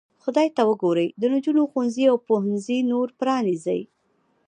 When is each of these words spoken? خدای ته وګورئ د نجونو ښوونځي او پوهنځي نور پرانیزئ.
خدای 0.23 0.47
ته 0.55 0.61
وګورئ 0.69 1.07
د 1.21 1.21
نجونو 1.33 1.61
ښوونځي 1.71 2.03
او 2.11 2.17
پوهنځي 2.27 2.77
نور 2.91 3.07
پرانیزئ. 3.19 3.81